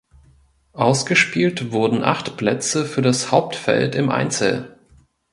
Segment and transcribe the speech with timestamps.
[0.73, 4.75] Ausgespielt wurden acht Plätze für das Hauptfeld im Einzel.